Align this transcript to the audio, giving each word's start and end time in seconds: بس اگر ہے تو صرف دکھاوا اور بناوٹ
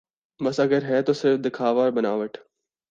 بس 0.39 0.59
اگر 0.59 0.83
ہے 0.83 1.01
تو 1.01 1.13
صرف 1.13 1.39
دکھاوا 1.39 1.83
اور 1.83 1.91
بناوٹ 1.91 2.37